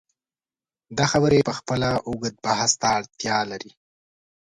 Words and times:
دا 0.97 1.05
خبرې 1.11 1.39
پخپله 1.49 1.89
اوږد 2.07 2.35
بحث 2.45 2.71
ته 2.81 2.87
اړتیا 2.97 3.37
لري. 3.51 3.71